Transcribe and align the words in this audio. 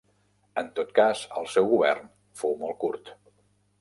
En 0.61 0.69
tot 0.79 0.93
cas 1.01 1.21
el 1.41 1.47
seu 1.57 1.69
govern 1.75 2.09
fou 2.41 2.57
molt 2.63 2.81
curt. 2.85 3.13